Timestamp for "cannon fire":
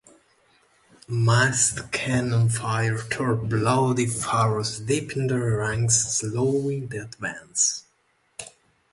1.91-3.03